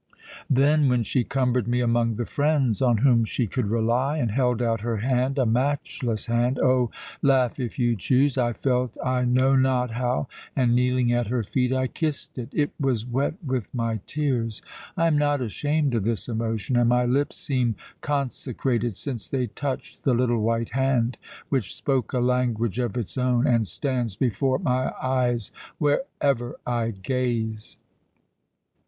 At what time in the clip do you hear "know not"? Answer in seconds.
9.25-9.91